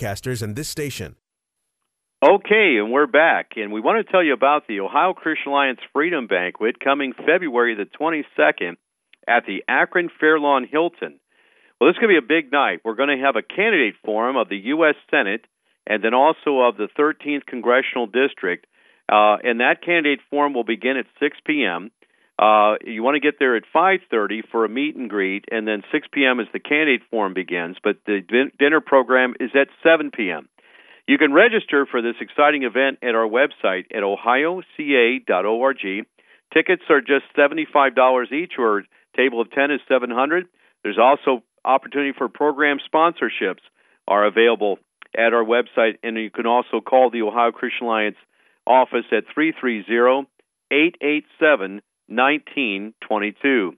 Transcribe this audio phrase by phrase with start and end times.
[0.00, 1.16] broadcasters and this station.
[2.22, 5.80] Okay, and we're back, and we want to tell you about the Ohio Christian Alliance
[5.92, 8.76] Freedom Banquet coming February the 22nd
[9.26, 11.18] at the Akron Fairlawn Hilton.
[11.80, 12.80] Well, this is going to be a big night.
[12.84, 14.96] We're going to have a candidate forum of the U.S.
[15.10, 15.46] Senate
[15.86, 18.66] and then also of the 13th Congressional District.
[19.10, 21.90] Uh, and that candidate forum will begin at 6 p.m.
[22.40, 25.82] Uh, you want to get there at 5:30 for a meet and greet, and then
[25.92, 26.40] 6 p.m.
[26.40, 27.76] as the candidate forum begins.
[27.84, 30.48] But the din- dinner program is at 7 p.m.
[31.06, 36.06] You can register for this exciting event at our website at ohioca.org.
[36.54, 40.46] Tickets are just $75 each, or table of 10 is 700.
[40.82, 43.60] There's also opportunity for program sponsorships
[44.08, 44.78] are available
[45.14, 48.16] at our website, and you can also call the Ohio Christian Alliance
[48.66, 50.26] office at 330
[50.70, 53.72] 887 1922.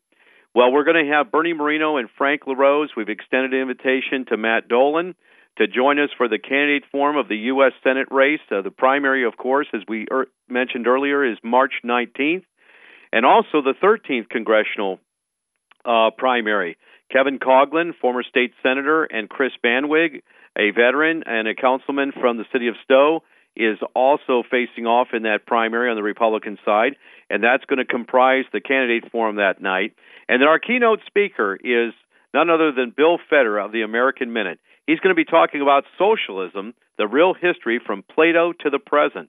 [0.55, 2.91] Well, we're going to have Bernie Moreno and Frank LaRose.
[2.97, 5.15] We've extended an invitation to Matt Dolan
[5.59, 7.73] to join us for the candidate forum of the U.S.
[7.83, 8.41] Senate race.
[8.51, 12.45] Uh, the primary, of course, as we er- mentioned earlier, is March 19th,
[13.13, 14.99] and also the 13th congressional
[15.85, 16.77] uh, primary.
[17.11, 20.23] Kevin Coughlin, former state senator, and Chris Banweg,
[20.57, 23.23] a veteran and a councilman from the city of Stow,
[23.57, 26.97] is also facing off in that primary on the Republican side,
[27.29, 29.95] and that's going to comprise the candidate forum that night.
[30.29, 31.93] And then our keynote speaker is
[32.33, 34.59] none other than Bill Federer of the American Minute.
[34.87, 39.29] He's going to be talking about socialism, the real history from Plato to the present.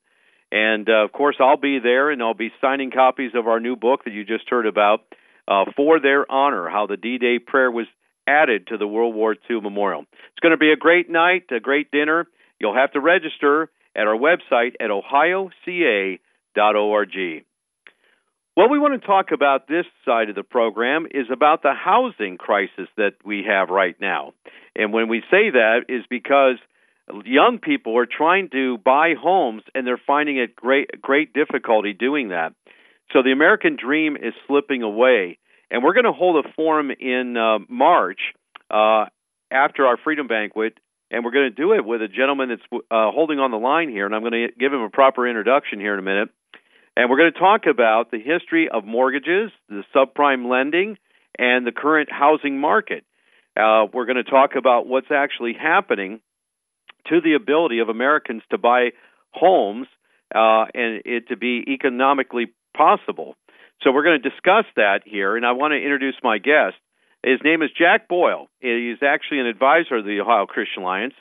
[0.51, 3.75] And uh, of course, I'll be there and I'll be signing copies of our new
[3.75, 5.01] book that you just heard about
[5.47, 7.87] uh, for their honor, how the D Day prayer was
[8.27, 10.01] added to the World War II memorial.
[10.01, 12.27] It's going to be a great night, a great dinner.
[12.59, 16.19] You'll have to register at our website at ohioca.org.
[18.55, 22.37] What we want to talk about this side of the program is about the housing
[22.37, 24.33] crisis that we have right now.
[24.75, 26.57] And when we say that is because
[27.25, 32.29] young people are trying to buy homes and they're finding it great great difficulty doing
[32.29, 32.53] that.
[33.11, 35.39] So the American dream is slipping away.
[35.71, 38.19] And we're going to hold a forum in uh, March
[38.69, 39.05] uh,
[39.51, 40.77] after our Freedom Banquet
[41.13, 43.87] and we're going to do it with a gentleman that's uh, holding on the line
[43.87, 46.29] here, and I'm going to give him a proper introduction here in a minute.
[46.97, 50.97] And we're going to talk about the history of mortgages, the subprime lending,
[51.37, 53.05] and the current housing market.
[53.55, 56.19] Uh, we're going to talk about what's actually happening
[57.09, 58.89] to the ability of Americans to buy
[59.31, 59.85] homes
[60.33, 63.35] uh, and it to be economically possible.
[63.83, 66.75] So we're going to discuss that here, and I want to introduce my guest.
[67.23, 68.49] His name is Jack Boyle.
[68.59, 71.13] He's actually an advisor of the Ohio Christian Alliance.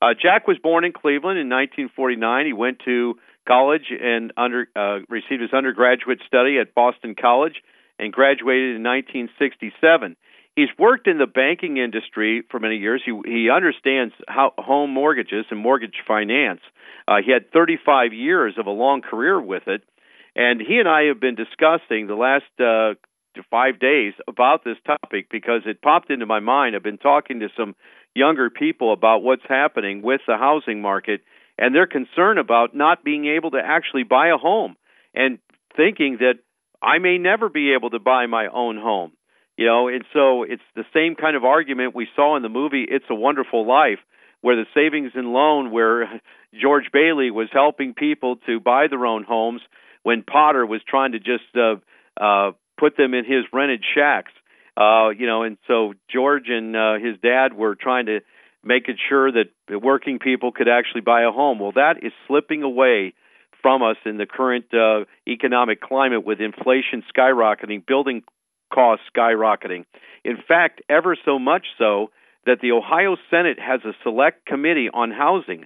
[0.00, 2.46] Uh, Jack was born in Cleveland in 1949.
[2.46, 7.56] He went to college and under, uh, received his undergraduate study at Boston College
[7.98, 10.16] and graduated in 1967.
[10.54, 13.02] He's worked in the banking industry for many years.
[13.04, 16.60] He, he understands how home mortgages and mortgage finance.
[17.08, 19.82] Uh, he had 35 years of a long career with it.
[20.36, 22.94] And he and I have been discussing the last uh,
[23.38, 26.76] to five days about this topic because it popped into my mind.
[26.76, 27.74] I've been talking to some
[28.14, 31.22] younger people about what's happening with the housing market
[31.56, 34.76] and their concern about not being able to actually buy a home
[35.14, 35.38] and
[35.76, 36.34] thinking that
[36.82, 39.12] I may never be able to buy my own home.
[39.56, 42.86] You know, and so it's the same kind of argument we saw in the movie
[42.88, 43.98] It's a Wonderful Life,
[44.40, 46.20] where the savings and loan, where
[46.60, 49.60] George Bailey was helping people to buy their own homes
[50.04, 51.74] when Potter was trying to just uh,
[52.22, 54.32] uh, put them in his rented shacks.
[54.76, 58.20] Uh, you know, and so George and uh, his dad were trying to
[58.62, 59.46] make it sure that
[59.82, 61.58] working people could actually buy a home.
[61.58, 63.14] Well, that is slipping away
[63.60, 68.22] from us in the current uh, economic climate with inflation skyrocketing, building
[68.72, 69.84] costs skyrocketing.
[70.24, 72.10] In fact, ever so much so
[72.46, 75.64] that the Ohio Senate has a select committee on housing.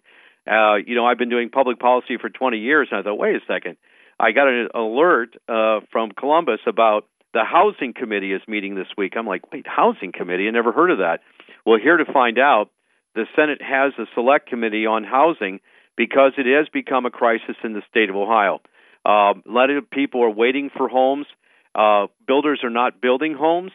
[0.51, 3.37] Uh, you know, I've been doing public policy for 20 years, and I thought, wait
[3.37, 3.77] a second,
[4.23, 9.15] I got an alert uh, from Columbus about the housing committee is meeting this week.
[9.17, 10.47] I'm like, wait, housing committee?
[10.47, 11.21] I never heard of that.
[11.67, 12.71] Well, here to find out,
[13.17, 15.59] the Senate has a select committee on housing
[15.97, 18.61] because it has become a crisis in the state of Ohio.
[19.05, 21.27] Uh, a lot of people are waiting for homes.
[21.75, 23.73] Uh, builders are not building homes,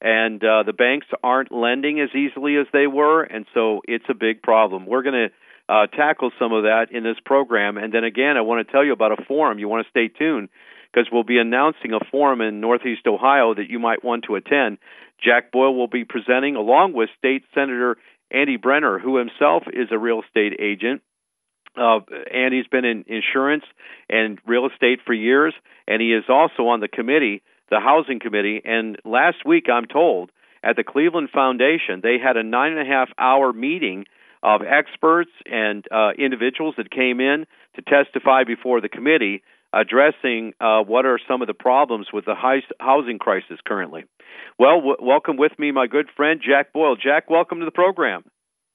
[0.00, 4.14] and uh, the banks aren't lending as easily as they were, and so it's a
[4.14, 4.86] big problem.
[4.86, 5.34] We're going to
[5.70, 7.76] uh, tackle some of that in this program.
[7.78, 9.60] And then again, I want to tell you about a forum.
[9.60, 10.48] You want to stay tuned
[10.92, 14.78] because we'll be announcing a forum in Northeast Ohio that you might want to attend.
[15.22, 17.96] Jack Boyle will be presenting along with State Senator
[18.32, 21.02] Andy Brenner, who himself is a real estate agent.
[21.76, 22.00] Uh,
[22.34, 23.64] Andy's been in insurance
[24.08, 25.54] and real estate for years,
[25.86, 28.60] and he is also on the committee, the housing committee.
[28.64, 30.30] And last week, I'm told,
[30.64, 34.06] at the Cleveland Foundation, they had a nine and a half hour meeting
[34.42, 37.46] of experts and uh, individuals that came in
[37.76, 39.42] to testify before the committee
[39.72, 44.04] addressing uh, what are some of the problems with the high housing crisis currently.
[44.58, 46.96] Well, w- welcome with me, my good friend Jack Boyle.
[46.96, 48.24] Jack, welcome to the program.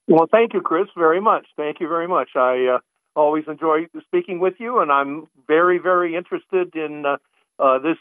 [0.08, 1.48] Well, thank you, Chris, very much.
[1.58, 2.30] Thank you very much.
[2.36, 2.80] I uh,
[3.16, 7.18] always enjoy speaking with you, and I'm very, very interested in uh,
[7.62, 7.98] uh, this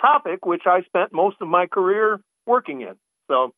[0.00, 2.94] topic, which I spent most of my career working in.
[3.28, 3.54] So,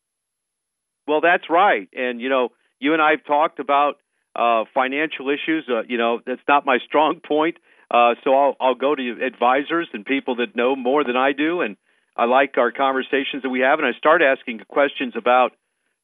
[1.09, 1.89] well, that's right.
[1.95, 3.99] And you know, you and I have talked about
[4.35, 5.65] uh, financial issues.
[5.69, 7.57] Uh, you know, that's not my strong point.
[7.91, 11.61] Uh, so I'll I'll go to advisors and people that know more than I do,
[11.61, 11.77] and
[12.17, 13.79] I like our conversations that we have.
[13.79, 15.53] And I start asking questions about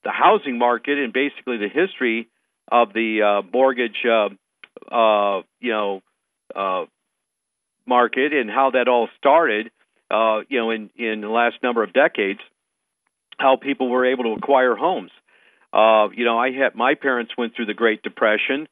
[0.04, 2.28] the housing market and basically the history
[2.70, 4.28] of the uh, mortgage, uh,
[4.94, 6.02] uh, you know,
[6.54, 6.84] uh,
[7.86, 9.70] market and how that all started.
[10.10, 12.40] Uh, you know, in in the last number of decades,
[13.38, 15.10] how people were able to acquire homes.
[15.72, 18.68] Uh, you know, I had my parents went through the Great Depression,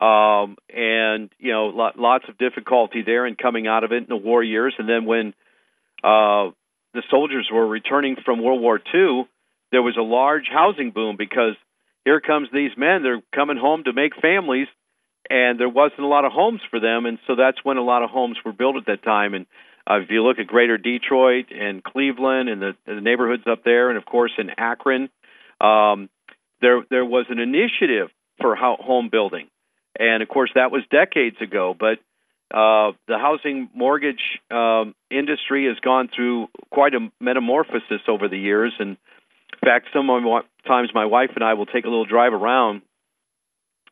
[0.00, 4.06] um, and you know, lo- lots of difficulty there in coming out of it in
[4.08, 4.74] the war years.
[4.78, 5.28] And then when
[6.02, 6.50] uh,
[6.94, 9.28] the soldiers were returning from World War II,
[9.70, 11.54] there was a large housing boom because
[12.04, 13.02] here comes these men.
[13.02, 14.68] They're coming home to make families,
[15.28, 18.02] and there wasn't a lot of homes for them, and so that's when a lot
[18.02, 19.34] of homes were built at that time.
[19.34, 19.46] And
[19.88, 23.90] uh, if you look at Greater Detroit and Cleveland and the, the neighborhoods up there,
[23.90, 25.10] and of course in Akron,
[25.60, 26.08] um,
[26.60, 28.08] there there was an initiative
[28.40, 29.48] for home building,
[29.98, 31.74] and of course that was decades ago.
[31.78, 31.98] But
[32.52, 38.72] uh, the housing mortgage um, industry has gone through quite a metamorphosis over the years,
[38.78, 38.96] and
[39.62, 42.82] in fact, my times, my wife and I will take a little drive around,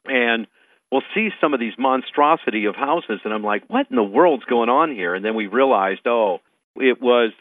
[0.06, 0.46] and
[0.90, 4.44] we'll see some of these monstrosity of houses, and I'm like, what in the world's
[4.44, 5.14] going on here?
[5.14, 6.38] And then we realized, oh,
[6.76, 7.32] it was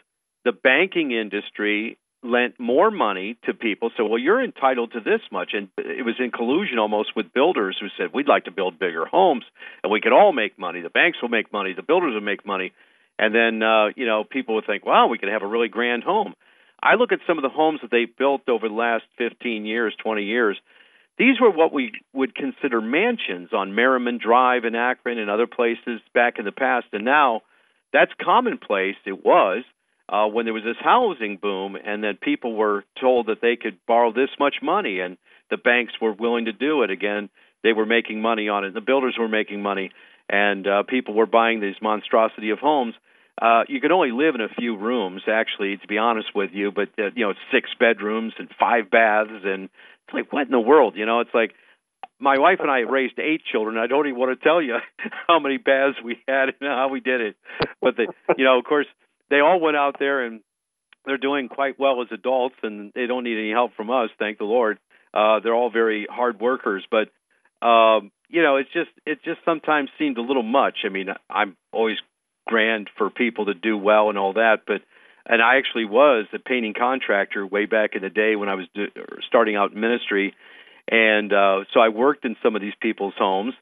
[0.44, 3.90] the banking industry lent more money to people.
[3.96, 7.76] So, well, you're entitled to this much, and it was in collusion almost with builders
[7.80, 9.44] who said we'd like to build bigger homes,
[9.82, 10.80] and we could all make money.
[10.80, 12.72] The banks will make money, the builders will make money,
[13.18, 16.02] and then uh, you know people would think, wow, we could have a really grand
[16.02, 16.34] home.
[16.82, 19.94] I look at some of the homes that they built over the last 15 years,
[20.02, 20.56] 20 years.
[21.18, 26.00] These were what we would consider mansions on Merriman Drive in Akron and other places
[26.14, 27.42] back in the past, and now
[27.92, 28.96] that's commonplace.
[29.04, 29.64] It was
[30.08, 33.78] uh, when there was this housing boom, and then people were told that they could
[33.86, 35.18] borrow this much money, and
[35.50, 36.90] the banks were willing to do it.
[36.90, 37.28] Again,
[37.62, 38.74] they were making money on it.
[38.74, 39.90] The builders were making money,
[40.28, 42.94] and uh, people were buying these monstrosity of homes.
[43.40, 46.72] Uh, you could only live in a few rooms, actually, to be honest with you.
[46.72, 50.60] But uh, you know, six bedrooms and five baths, and it's like, what in the
[50.60, 50.94] world?
[50.96, 51.52] You know, it's like
[52.18, 53.78] my wife and I raised eight children.
[53.78, 54.76] I don't even want to tell you
[55.28, 57.36] how many baths we had and how we did it.
[57.80, 58.86] But the, you know, of course,
[59.30, 60.40] they all went out there and
[61.04, 64.38] they're doing quite well as adults, and they don't need any help from us, thank
[64.38, 64.78] the Lord.
[65.14, 67.08] Uh, they're all very hard workers, but
[67.66, 70.78] um, you know, it's just it just sometimes seemed a little much.
[70.84, 71.96] I mean, I'm always
[72.46, 74.82] grand for people to do well and all that, but
[75.26, 78.66] and I actually was a painting contractor way back in the day when I was
[78.74, 78.86] do,
[79.26, 80.34] starting out in ministry,
[80.90, 83.54] and uh, so I worked in some of these people's homes,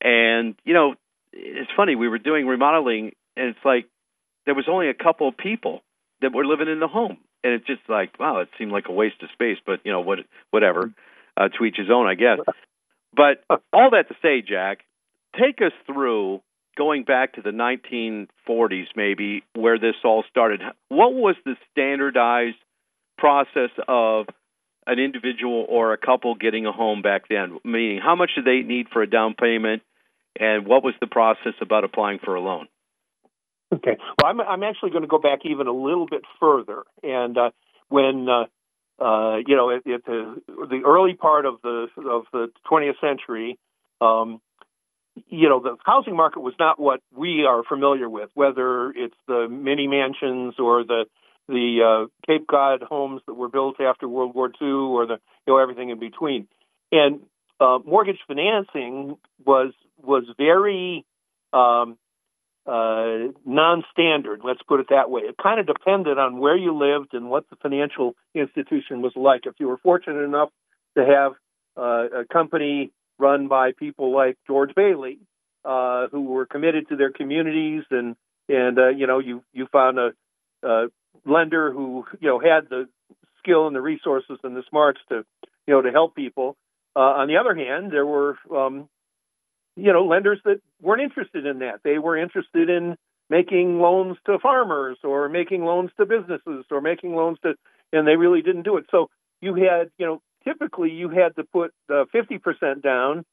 [0.00, 0.94] and you know,
[1.32, 3.86] it's funny we were doing remodeling, and it's like
[4.46, 5.82] there was only a couple of people
[6.22, 8.92] that were living in the home, and it's just like, wow, it seemed like a
[8.92, 9.58] waste of space.
[9.64, 10.20] But you know, what,
[10.50, 10.92] whatever,
[11.36, 12.38] uh, to each his own, I guess.
[13.14, 14.80] But all that to say, Jack,
[15.38, 16.40] take us through
[16.76, 20.60] going back to the 1940s, maybe where this all started.
[20.88, 22.56] What was the standardized
[23.18, 24.26] process of
[24.86, 27.58] an individual or a couple getting a home back then?
[27.64, 29.82] Meaning, how much did they need for a down payment,
[30.38, 32.68] and what was the process about applying for a loan?
[33.74, 33.96] Okay.
[34.20, 37.50] Well, I'm I'm actually going to go back even a little bit further, and uh,
[37.88, 38.44] when uh,
[39.02, 43.58] uh, you know at, at the the early part of the of the 20th century,
[44.00, 44.40] um,
[45.26, 49.48] you know the housing market was not what we are familiar with, whether it's the
[49.48, 51.06] mini mansions or the
[51.48, 55.54] the uh, Cape Cod homes that were built after World War II, or the you
[55.54, 56.46] know everything in between,
[56.92, 57.20] and
[57.58, 61.04] uh, mortgage financing was was very
[61.52, 61.98] um,
[62.66, 64.40] uh, non-standard.
[64.44, 65.22] Let's put it that way.
[65.22, 69.42] It kind of depended on where you lived and what the financial institution was like.
[69.46, 70.50] If you were fortunate enough
[70.96, 71.32] to have
[71.76, 75.18] uh, a company run by people like George Bailey,
[75.64, 78.16] uh, who were committed to their communities, and
[78.48, 80.12] and uh, you know you you found a,
[80.62, 80.86] a
[81.24, 82.88] lender who you know had the
[83.38, 85.24] skill and the resources and the smarts to
[85.66, 86.56] you know to help people.
[86.94, 88.88] Uh, on the other hand, there were um,
[89.76, 91.80] you know, lenders that weren't interested in that.
[91.84, 92.96] They were interested in
[93.28, 97.54] making loans to farmers or making loans to businesses or making loans to,
[97.92, 98.86] and they really didn't do it.
[98.90, 103.24] So you had, you know, typically you had to put uh, 50% down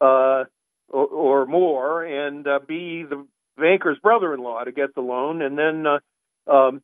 [0.00, 0.44] uh,
[0.88, 3.26] or, or, more and uh, be the
[3.56, 5.42] banker's brother-in-law to get the loan.
[5.42, 6.82] And then uh, um,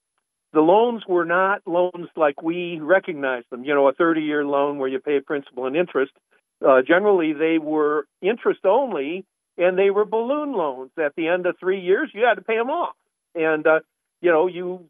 [0.52, 3.64] the loans were not loans like we recognize them.
[3.64, 6.12] You know, a 30-year loan where you pay principal and interest.
[6.66, 9.24] Uh, generally, they were interest only,
[9.58, 10.90] and they were balloon loans.
[11.02, 12.94] At the end of three years, you had to pay them off,
[13.34, 13.80] and uh,
[14.20, 14.88] you know you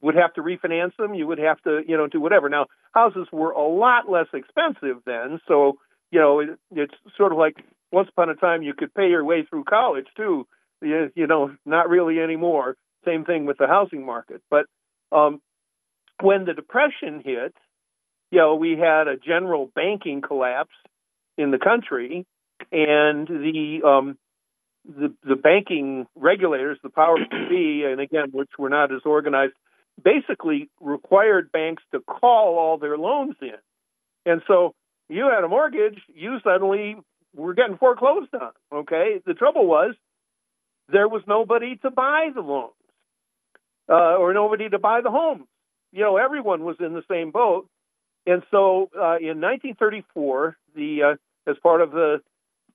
[0.00, 1.14] would have to refinance them.
[1.14, 2.48] You would have to, you know, do whatever.
[2.48, 5.78] Now, houses were a lot less expensive then, so
[6.10, 7.56] you know it, it's sort of like
[7.92, 10.46] once upon a time you could pay your way through college too.
[10.80, 12.76] You, you know, not really anymore.
[13.04, 14.42] Same thing with the housing market.
[14.50, 14.66] But
[15.12, 15.40] um,
[16.20, 17.54] when the depression hit,
[18.32, 20.74] you know, we had a general banking collapse
[21.38, 22.26] in the country,
[22.70, 24.18] and the um,
[24.84, 29.54] the, the banking regulators, the powers to be, and again, which were not as organized
[30.02, 33.54] basically required banks to call all their loans in.
[34.24, 34.74] And so
[35.08, 36.96] you had a mortgage, you suddenly
[37.34, 38.52] were getting foreclosed on.
[38.72, 39.20] Okay.
[39.24, 39.94] The trouble was
[40.88, 42.72] there was nobody to buy the loans
[43.88, 45.46] uh, or nobody to buy the homes.
[45.92, 47.68] You know, everyone was in the same boat.
[48.26, 52.20] And so uh, in 1934, the uh, as part of the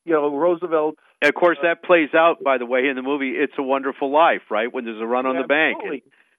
[0.05, 0.97] you know Roosevelt.
[1.21, 4.11] And of course, that plays out, by the way, in the movie "It's a Wonderful
[4.11, 4.71] Life," right?
[4.71, 5.77] When there's a run on the bank,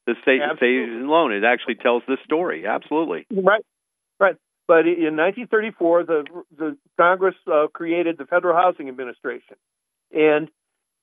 [0.06, 1.32] the state savings and loan.
[1.32, 2.66] It actually tells this story.
[2.66, 3.26] Absolutely.
[3.30, 3.64] Right.
[4.18, 4.36] Right.
[4.66, 6.24] But in 1934, the
[6.56, 9.56] the Congress uh, created the Federal Housing Administration,
[10.12, 10.50] and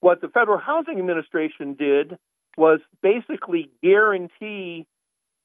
[0.00, 2.16] what the Federal Housing Administration did
[2.56, 4.86] was basically guarantee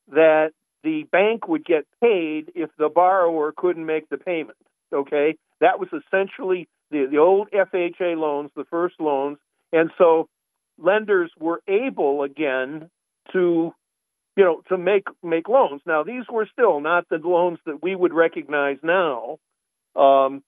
[0.10, 0.51] that
[0.84, 4.58] the bank would get paid if the borrower couldn't make the payment.
[4.93, 9.38] Okay, that was essentially the the old FHA loans, the first loans,
[9.71, 10.27] and so
[10.77, 12.89] lenders were able again
[13.31, 13.74] to
[14.36, 15.81] you know to make make loans.
[15.86, 19.38] Now these were still not the loans that we would recognize now,
[19.95, 20.43] um,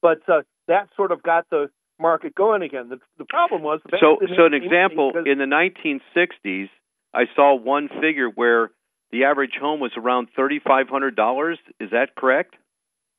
[0.00, 1.68] but uh, that sort of got the
[1.98, 2.88] market going again.
[2.88, 6.68] The, the problem was the so so an example in the 1960s,
[7.14, 8.70] I saw one figure where
[9.10, 11.58] the average home was around thirty five hundred dollars.
[11.80, 12.54] Is that correct?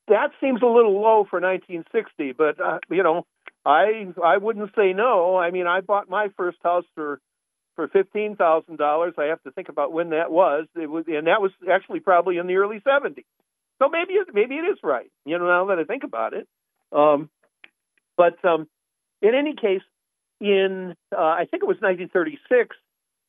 [0.08, 3.26] That seems a little low for 1960, but uh, you know,
[3.66, 5.38] I I wouldn't say no.
[5.38, 7.20] I mean, I bought my first house for
[7.76, 9.14] for fifteen thousand dollars.
[9.18, 10.68] I have to think about when that was.
[10.76, 13.26] It was, and that was actually probably in the early seventies.
[13.80, 15.12] So maybe it, maybe it is right.
[15.26, 16.48] You know, now that I think about it.
[16.92, 17.30] Um,
[18.16, 18.68] but um,
[19.22, 19.84] in any case,
[20.40, 22.76] in uh, I think it was 1936,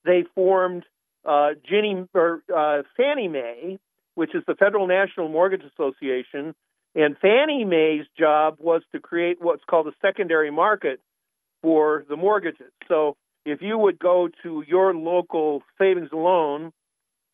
[0.04, 0.85] they formed
[1.25, 3.78] uh, Ginnie or uh, Fannie Mae,
[4.14, 6.54] which is the Federal National Mortgage Association.
[6.98, 11.00] And Fannie Mae's job was to create what's called a secondary market
[11.62, 12.72] for the mortgages.
[12.88, 16.72] So if you would go to your local savings loan,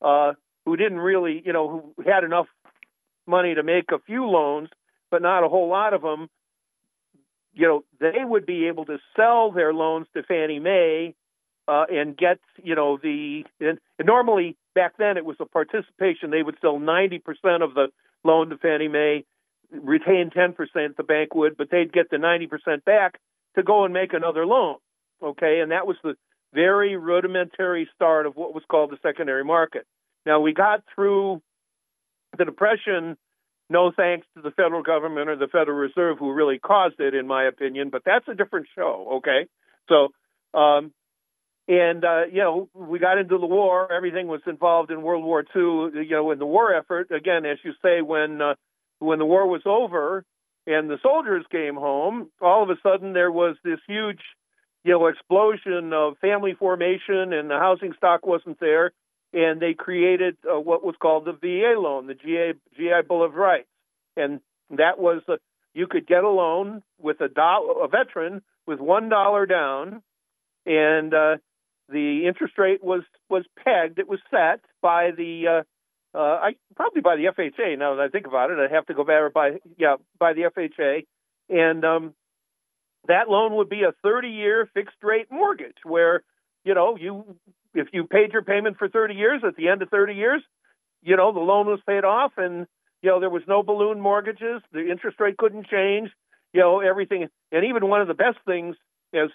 [0.02, 0.34] uh,
[0.66, 2.46] who didn't really, you know, who had enough
[3.26, 4.68] money to make a few loans,
[5.10, 6.28] but not a whole lot of them,
[7.54, 11.14] you know, they would be able to sell their loans to Fannie Mae
[11.68, 16.30] uh, and get, you know, the and, and normally back then it was a participation.
[16.30, 17.22] They would sell 90%
[17.62, 17.86] of the
[18.24, 19.24] loan to Fannie Mae,
[19.82, 20.56] retain 10%,
[20.96, 23.18] the bank would, but they'd get the 90% back
[23.56, 24.76] to go and make another loan
[25.24, 26.14] okay, and that was the
[26.52, 29.86] very rudimentary start of what was called the secondary market.
[30.24, 31.42] Now we got through
[32.36, 33.16] the depression
[33.70, 37.26] no thanks to the federal government or the Federal Reserve who really caused it in
[37.26, 39.46] my opinion, but that's a different show, okay?
[39.88, 40.08] So
[40.58, 40.92] um
[41.66, 43.90] and uh, you know, we got into the war.
[43.90, 45.98] Everything was involved in World War II.
[45.98, 47.10] You know, in the war effort.
[47.10, 48.54] Again, as you say, when uh,
[48.98, 50.24] when the war was over
[50.66, 54.20] and the soldiers came home, all of a sudden there was this huge
[54.84, 58.92] you know explosion of family formation and the housing stock wasn't there.
[59.32, 63.34] And they created uh, what was called the VA loan the GI GI Bill of
[63.34, 63.68] Rights.
[64.16, 65.36] And that was uh,
[65.74, 70.02] you could get a loan with a dollar a veteran with one dollar down.
[70.66, 71.36] And uh,
[71.88, 73.98] the interest rate was was pegged.
[73.98, 75.62] It was set by the uh,
[76.14, 78.94] uh, I probably by the FHA now that I think about it I have to
[78.94, 81.04] go back by yeah by the FHA
[81.48, 82.14] and um,
[83.08, 86.22] that loan would be a 30 year fixed rate mortgage where,
[86.64, 87.36] you know, you
[87.74, 90.42] if you paid your payment for 30 years, at the end of 30 years,
[91.02, 92.66] you know, the loan was paid off and,
[93.02, 94.62] you know, there was no balloon mortgages.
[94.72, 96.10] The interest rate couldn't change,
[96.52, 97.26] you know, everything.
[97.50, 98.76] And even one of the best things
[99.12, 99.30] is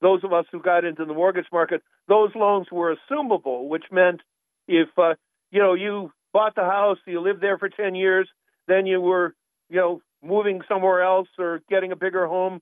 [0.00, 4.20] those of us who got into the mortgage market, those loans were assumable, which meant
[4.68, 5.14] if, uh,
[5.50, 8.28] you know, you bought the house, you lived there for 10 years,
[8.68, 9.34] then you were,
[9.68, 12.60] you know, moving somewhere else or getting a bigger home,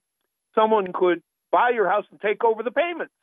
[0.55, 1.21] someone could
[1.51, 3.13] buy your house and take over the payments.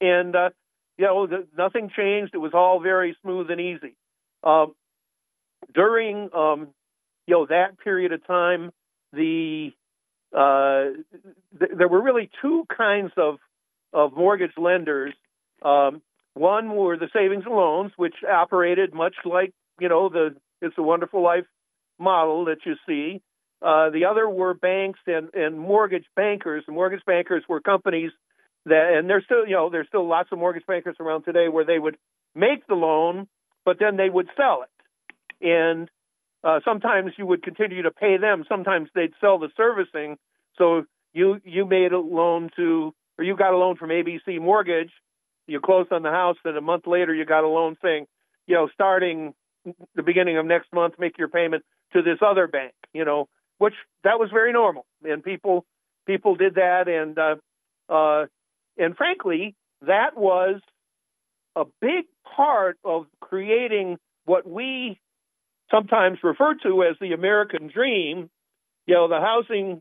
[0.00, 0.50] And, uh,
[0.98, 2.34] you know, the, nothing changed.
[2.34, 3.96] It was all very smooth and easy.
[4.44, 4.74] Um,
[5.74, 6.68] during um,
[7.26, 8.72] you know that period of time,
[9.12, 9.70] the
[10.36, 11.00] uh,
[11.58, 13.36] th- there were really two kinds of
[13.92, 15.14] of mortgage lenders.
[15.62, 16.02] Um,
[16.34, 20.82] one were the savings and loans, which operated much like you know the It's a
[20.82, 21.46] Wonderful Life
[21.98, 23.22] model that you see.
[23.60, 26.64] Uh, the other were banks and, and mortgage bankers.
[26.66, 28.10] The mortgage bankers were companies
[28.66, 31.64] that, and there's still, you know, there's still lots of mortgage bankers around today where
[31.64, 31.96] they would
[32.34, 33.28] make the loan,
[33.64, 35.46] but then they would sell it.
[35.46, 35.88] And
[36.42, 38.44] uh, sometimes you would continue to pay them.
[38.48, 40.16] Sometimes they'd sell the servicing.
[40.58, 44.90] So you you made a loan to, or you got a loan from ABC Mortgage.
[45.46, 48.06] You closed on the house, and a month later you got a loan saying,
[48.46, 49.34] you know, starting
[49.94, 52.72] the beginning of next month, make your payment to this other bank.
[52.92, 53.28] You know,
[53.58, 55.64] which that was very normal, and people
[56.06, 57.36] people did that, and uh,
[57.92, 58.26] uh,
[58.76, 60.60] and frankly, that was
[61.56, 62.04] a big
[62.36, 64.98] part of creating what we
[65.70, 68.30] sometimes refer to as the American dream.
[68.86, 69.80] You know, the housing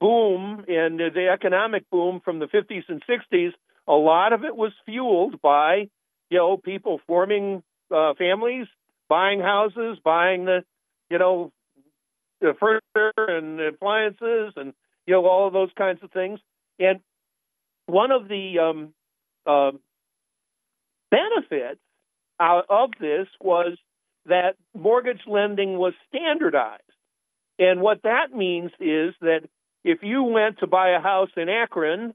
[0.00, 3.52] boom and the economic boom from the 50s and 60s.
[3.86, 5.88] A lot of it was fueled by
[6.30, 7.62] you know people forming
[7.94, 8.66] uh, families,
[9.08, 10.64] buying houses, buying the
[11.10, 11.52] you know
[12.40, 14.72] the furniture and appliances and
[15.06, 16.40] you know all of those kinds of things.
[16.78, 17.00] And
[17.86, 18.94] one of the um,
[19.46, 19.72] uh,
[21.10, 21.80] benefits
[22.40, 23.76] out of this was
[24.26, 26.82] that mortgage lending was standardized.
[27.58, 29.40] And what that means is that
[29.84, 32.14] if you went to buy a house in Akron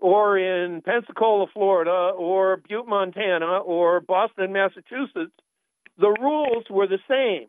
[0.00, 5.32] or in Pensacola, Florida, or Butte, Montana, or Boston, Massachusetts,
[5.98, 7.48] the rules were the same.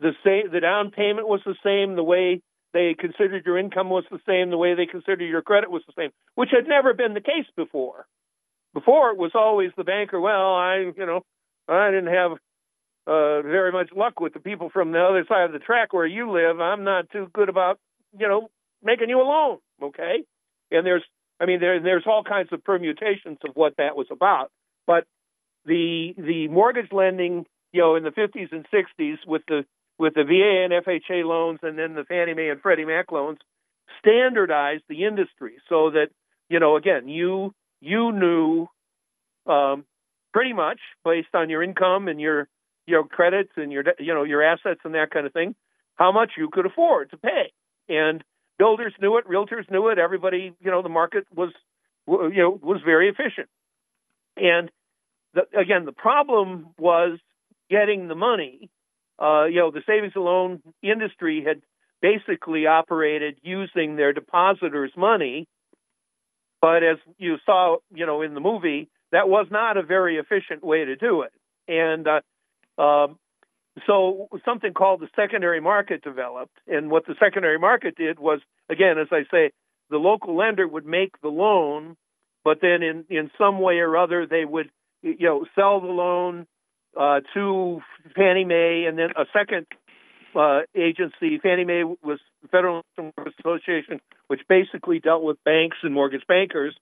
[0.00, 2.40] The same the down payment was the same the way
[2.72, 5.94] they considered your income was the same the way they considered your credit was the
[5.96, 8.06] same which had never been the case before.
[8.74, 11.22] Before it was always the banker well i you know
[11.66, 12.32] i didn't have
[13.06, 16.06] uh very much luck with the people from the other side of the track where
[16.06, 16.60] you live.
[16.60, 17.80] I'm not too good about
[18.16, 18.48] you know
[18.82, 20.22] making you a loan okay?
[20.70, 21.04] And there's
[21.40, 24.50] i mean there there's all kinds of permutations of what that was about.
[24.86, 25.04] But
[25.64, 29.64] the the mortgage lending you know in the 50s and 60s with the
[29.98, 33.38] with the VA and FHA loans and then the Fannie Mae and Freddie Mac loans
[34.00, 36.08] standardized the industry so that
[36.48, 38.66] you know again you you knew
[39.46, 39.84] um,
[40.32, 42.48] pretty much based on your income and your
[42.86, 45.54] your credits and your you know your assets and that kind of thing
[45.98, 47.52] how much you could afford to pay.
[47.88, 48.22] And
[48.58, 51.52] builders knew it realtors knew it everybody you know the market was
[52.06, 53.48] you know was very efficient.
[54.36, 54.70] And
[55.34, 57.18] the, again the problem was
[57.70, 58.70] getting the money
[59.18, 61.60] uh, you know, the savings and loan industry had
[62.00, 65.48] basically operated using their depositors' money.
[66.60, 70.62] But as you saw, you know, in the movie, that was not a very efficient
[70.62, 71.32] way to do it.
[71.66, 73.18] And uh, um,
[73.86, 76.56] so something called the secondary market developed.
[76.66, 79.50] And what the secondary market did was, again, as I say,
[79.90, 81.96] the local lender would make the loan,
[82.44, 84.70] but then in, in some way or other, they would,
[85.02, 86.46] you know, sell the loan
[86.98, 87.80] uh, to
[88.16, 89.66] Fannie Mae, and then a second
[90.34, 91.38] uh, agency.
[91.42, 96.74] Fannie Mae was the Federal Mortgage Association, which basically dealt with banks and mortgage bankers.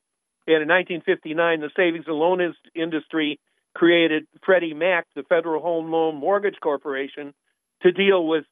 [0.47, 3.41] And in 1959, the savings and loan industry
[3.75, 7.35] created Freddie Mac, the Federal Home Loan Mortgage Corporation,
[7.83, 8.45] to deal with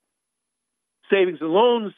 [1.11, 1.92] savings and loans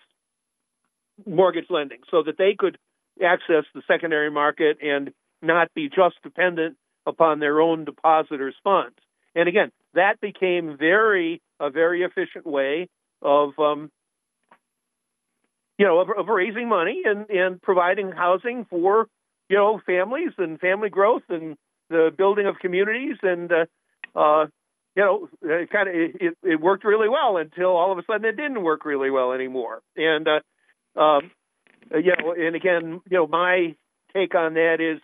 [1.24, 2.76] mortgage lending so that they could
[3.24, 6.76] access the secondary market and not be just dependent
[7.06, 8.96] upon their own depositors' funds.
[9.34, 12.88] And again, that became very a very efficient way
[13.22, 13.90] of um,
[15.78, 19.06] you know of, of raising money and and providing housing for
[19.48, 21.56] you know families and family growth and
[21.88, 24.46] the building of communities and uh, uh,
[24.94, 28.24] you know it kind of it, it worked really well until all of a sudden
[28.24, 31.30] it didn't work really well anymore and uh, um,
[31.92, 33.74] you know and again you know my
[34.12, 35.00] take on that is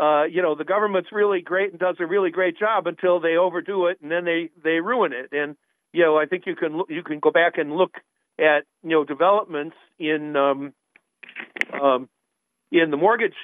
[0.00, 3.36] uh, you know, the government's really great and does a really great job until they
[3.36, 5.36] overdo it and then they they ruin it.
[5.36, 5.56] And
[5.92, 7.92] you know, I think you can you can go back and look
[8.38, 10.72] at you know developments in um,
[11.80, 12.08] um,
[12.72, 13.34] in the mortgage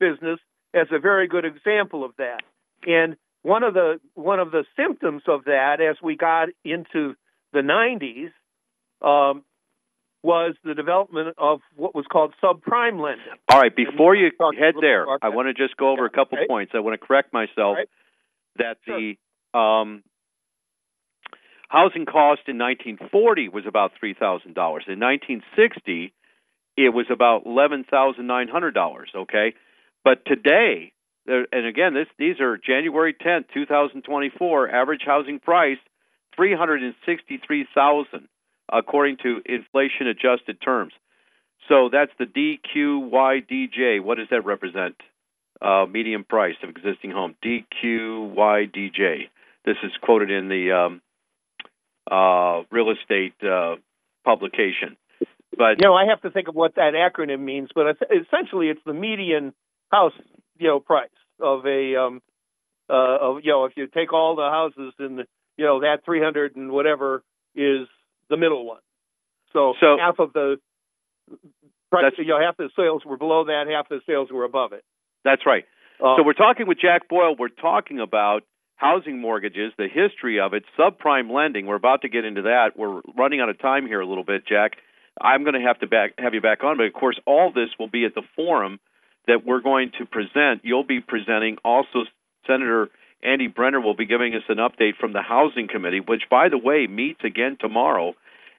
[0.00, 0.40] business
[0.74, 2.40] as a very good example of that.
[2.86, 7.14] And one of the one of the symptoms of that as we got into
[7.52, 8.30] the 90s
[9.06, 9.44] um,
[10.22, 13.26] was the development of what was called subprime lending.
[13.48, 16.46] All right, before you head there, I want to just go over a couple okay.
[16.46, 16.72] points.
[16.74, 17.88] I want to correct myself right.
[18.58, 18.98] that sure.
[18.98, 20.02] the um,
[21.68, 24.46] housing cost in 1940 was about $3,000.
[24.46, 26.12] In 1960,
[26.76, 29.54] it was about $11,900, okay?
[30.04, 30.92] But today,
[31.26, 35.78] and again, this, these are January 10, 2024, average housing price
[36.36, 38.28] 363,000
[38.72, 40.92] according to inflation adjusted terms.
[41.68, 44.02] So that's the DQYDJ.
[44.02, 44.96] What does that represent?
[45.62, 47.34] Uh, median price of existing home.
[47.44, 49.28] DQYDJ.
[49.64, 51.02] This is quoted in the um,
[52.10, 53.76] uh, real estate uh,
[54.24, 54.96] publication.
[55.56, 57.68] But you know, I have to think of what that acronym means.
[57.74, 59.52] But essentially, it's the median
[59.90, 60.14] house,
[60.58, 62.22] you know, price of a, um,
[62.88, 65.24] uh, of you know, if you take all the houses in the,
[65.56, 67.22] you know, that 300 and whatever
[67.54, 67.88] is
[68.30, 68.80] the middle one.
[69.52, 70.56] So, so half of the
[71.90, 74.84] price, you know, half the sales were below that, half the sales were above it.
[75.24, 75.64] That's right.
[76.02, 77.34] Um, so we're talking with Jack Boyle.
[77.38, 78.44] We're talking about
[78.76, 81.66] housing mortgages, the history of it, subprime lending.
[81.66, 82.70] We're about to get into that.
[82.76, 84.72] We're running out of time here a little bit, Jack.
[85.20, 87.68] I'm going to have to back, have you back on, but of course, all this
[87.78, 88.78] will be at the forum
[89.26, 90.62] that we're going to present.
[90.62, 91.58] You'll be presenting.
[91.62, 92.04] Also,
[92.46, 92.88] Senator
[93.22, 96.56] Andy Brenner will be giving us an update from the Housing Committee, which, by the
[96.56, 98.14] way, meets again tomorrow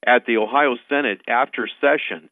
[0.05, 2.29] at the Ohio Senate after session.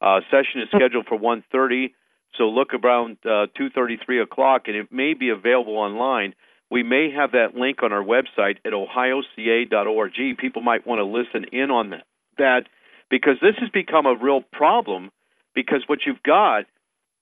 [0.00, 1.92] Uh, session is scheduled for 1:30,
[2.36, 6.34] so look around uh, 2:30, 3 o'clock, and it may be available online.
[6.70, 10.38] We may have that link on our website at ohioca.org.
[10.38, 12.04] People might want to listen in on that,
[12.38, 12.62] that
[13.10, 15.10] because this has become a real problem.
[15.54, 16.64] Because what you've got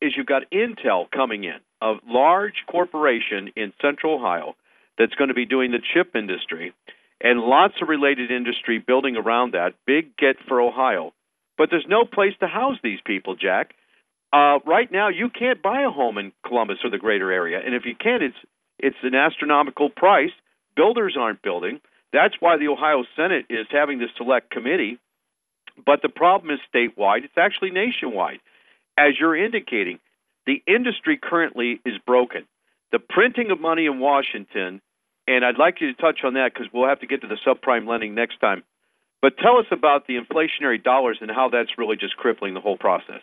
[0.01, 4.55] is you've got Intel coming in, a large corporation in Central Ohio
[4.97, 6.73] that's going to be doing the chip industry
[7.21, 9.75] and lots of related industry building around that.
[9.87, 11.13] Big get for Ohio.
[11.59, 13.75] But there's no place to house these people, Jack.
[14.33, 17.75] Uh, right now, you can't buy a home in Columbus or the greater area, and
[17.75, 18.37] if you can't, it's
[18.79, 20.31] it's an astronomical price.
[20.75, 21.81] Builders aren't building.
[22.13, 24.99] That's why the Ohio Senate is having this select committee.
[25.85, 27.25] But the problem is statewide.
[27.25, 28.41] It's actually nationwide.
[28.97, 29.99] As you're indicating,
[30.47, 32.47] the industry currently is broken.
[32.93, 34.81] The printing of money in Washington,
[35.31, 37.39] and I'd like you to touch on that because we'll have to get to the
[37.47, 38.65] subprime lending next time.
[39.23, 42.77] But tell us about the inflationary dollars and how that's really just crippling the whole
[42.77, 43.21] process.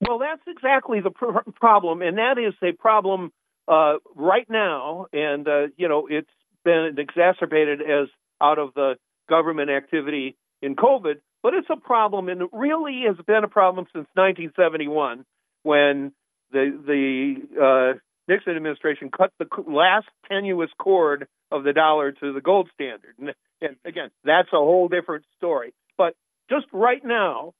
[0.00, 3.32] Well, that's exactly the pr- problem, and that is a problem
[3.68, 6.30] uh, right now, and uh, you know it's
[6.64, 8.08] been exacerbated as
[8.40, 8.94] out of the
[9.28, 13.86] government activity in COVID, but it's a problem, and it really has been a problem
[13.92, 15.26] since 1971
[15.64, 16.12] when
[16.50, 17.98] the the uh,
[18.30, 23.14] Nixon administration cut the last tenuous cord of the dollar to the gold standard.
[23.18, 25.74] And, and again, that's a whole different story.
[25.98, 26.14] But
[26.48, 27.52] just right now,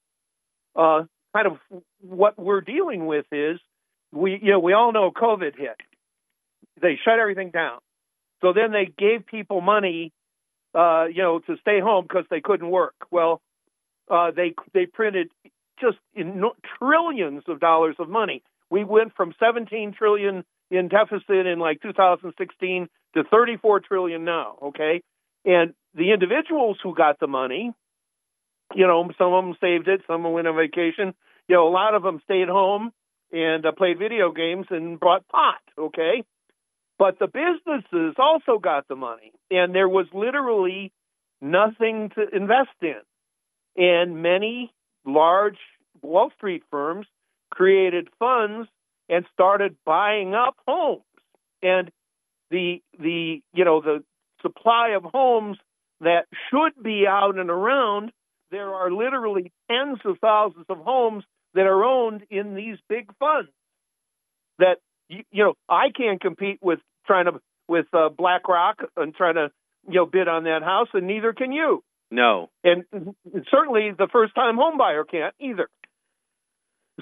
[0.75, 1.03] uh,
[1.35, 1.57] kind of
[2.01, 3.59] what we're dealing with is
[4.11, 5.77] we you know we all know COVID hit
[6.81, 7.79] they shut everything down.
[8.41, 10.11] So then they gave people money,
[10.73, 12.95] uh, you know, to stay home because they couldn't work.
[13.11, 13.41] Well,
[14.09, 15.29] uh, they they printed
[15.79, 16.43] just in
[16.79, 18.43] trillions of dollars of money.
[18.69, 24.57] We went from 17 trillion in deficit in like 2016 to 34 trillion now.
[24.63, 25.03] Okay,
[25.45, 27.71] and the individuals who got the money,
[28.73, 31.13] you know, some of them saved it, some went on vacation.
[31.47, 32.91] You know, a lot of them stayed home
[33.31, 35.61] and uh, played video games and bought pot.
[35.77, 36.23] Okay,
[36.97, 40.93] but the businesses also got the money, and there was literally
[41.41, 43.01] nothing to invest in.
[43.75, 44.71] And many
[45.05, 45.57] large
[46.01, 47.07] Wall Street firms
[47.49, 48.69] created funds
[49.11, 51.03] and started buying up homes.
[51.61, 51.91] And
[52.49, 54.03] the the you know the
[54.41, 55.57] supply of homes
[55.99, 58.11] that should be out and around,
[58.49, 63.51] there are literally tens of thousands of homes that are owned in these big funds
[64.57, 64.77] that
[65.09, 67.33] you, you know I can't compete with trying to
[67.67, 69.51] with uh, BlackRock and trying to
[69.87, 71.83] you know bid on that house, and neither can you.
[72.09, 72.83] No, and
[73.51, 75.69] certainly the first time home buyer can't either.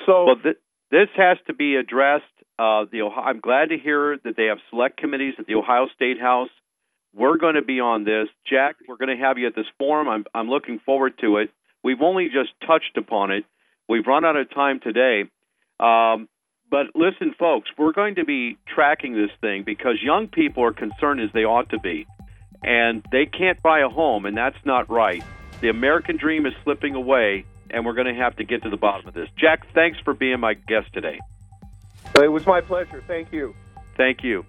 [0.05, 0.57] So well, th-
[0.91, 2.23] this has to be addressed.
[2.57, 5.87] Uh, the Ohio, I'm glad to hear that they have select committees at the Ohio
[5.95, 6.49] State House.
[7.15, 8.75] We're going to be on this, Jack.
[8.87, 10.07] We're going to have you at this forum.
[10.07, 11.51] I'm I'm looking forward to it.
[11.83, 13.45] We've only just touched upon it.
[13.87, 15.23] We've run out of time today.
[15.79, 16.27] Um,
[16.69, 21.21] but listen, folks, we're going to be tracking this thing because young people are concerned
[21.21, 22.05] as they ought to be.
[22.61, 25.23] And they can't buy a home, and that's not right.
[25.61, 28.77] The American dream is slipping away, and we're going to have to get to the
[28.77, 29.29] bottom of this.
[29.37, 31.19] Jack, thanks for being my guest today.
[32.15, 33.03] It was my pleasure.
[33.07, 33.55] Thank you.
[33.95, 34.45] Thank you.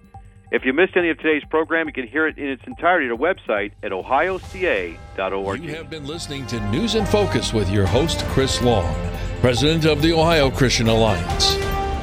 [0.51, 3.11] If you missed any of today's program, you can hear it in its entirety at
[3.13, 5.63] our website at ohioca.org.
[5.63, 8.93] You have been listening to News in Focus with your host, Chris Long,
[9.39, 11.55] president of the Ohio Christian Alliance.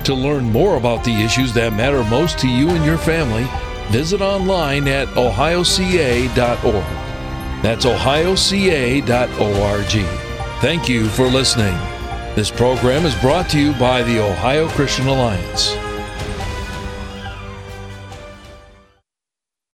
[0.05, 3.47] To learn more about the issues that matter most to you and your family,
[3.91, 6.85] visit online at ohioca.org.
[7.63, 10.28] That's ohioca.org.
[10.61, 11.77] Thank you for listening.
[12.35, 15.77] This program is brought to you by the Ohio Christian Alliance.